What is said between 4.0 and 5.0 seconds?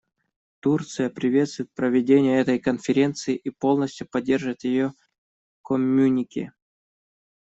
поддерживает ее